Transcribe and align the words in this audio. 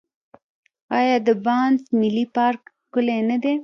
آیا 0.99 1.17
د 1.27 1.29
بانف 1.45 1.83
ملي 1.99 2.25
پارک 2.35 2.61
ښکلی 2.83 3.19
نه 3.29 3.37
دی؟ 3.43 3.53